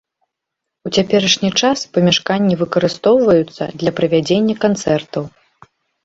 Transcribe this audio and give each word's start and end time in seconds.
У 0.89 0.91
цяперашні 0.99 1.49
час 1.65 1.79
памяшканні 1.97 2.55
выкарыстоўваюцца 2.61 3.63
для 3.83 3.91
правядзення 4.01 4.55
канцэртаў. 4.65 5.23